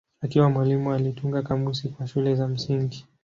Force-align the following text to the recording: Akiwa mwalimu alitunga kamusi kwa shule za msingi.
Akiwa 0.21 0.49
mwalimu 0.49 0.93
alitunga 0.93 1.41
kamusi 1.41 1.89
kwa 1.89 2.07
shule 2.07 2.35
za 2.35 2.47
msingi. 2.47 3.05